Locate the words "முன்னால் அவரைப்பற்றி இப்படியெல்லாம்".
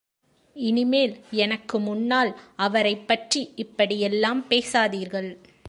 1.79-4.45